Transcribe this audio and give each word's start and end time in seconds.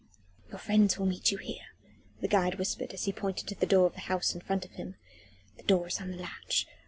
II 0.45 0.49
"Your 0.49 0.57
friends 0.57 0.97
will 0.97 1.05
meet 1.05 1.29
you 1.29 1.37
here," 1.37 1.75
the 2.21 2.27
guide 2.27 2.55
whispered 2.55 2.91
as 2.91 3.03
he 3.03 3.11
pointed 3.13 3.45
to 3.49 3.53
the 3.53 3.67
door 3.67 3.85
of 3.85 3.93
the 3.93 3.99
house 3.99 4.33
in 4.33 4.41
front 4.41 4.65
of 4.65 4.71
him. 4.71 4.95
"The 5.57 5.61
door 5.63 5.85
is 5.89 6.01
on 6.01 6.09
the 6.09 6.17
latch. 6.17 6.65